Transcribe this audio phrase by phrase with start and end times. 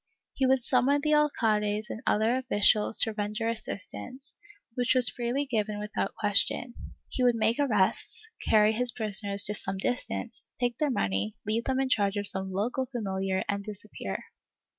[0.33, 4.35] He would summon the alcades and other officials to render assistance,
[4.73, 6.73] which was freely given without question;
[7.07, 11.79] he would make arrests, carry his prisoners to some distance, take their money, leave them
[11.79, 14.23] in charge of some local familiar and disappear.